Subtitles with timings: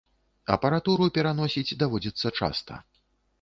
[0.53, 2.81] Апаратуру пераносіць даводзіцца часта.